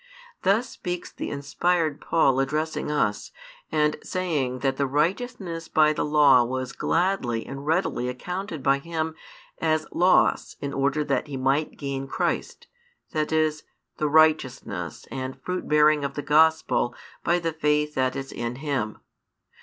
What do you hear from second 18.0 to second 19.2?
is in Him.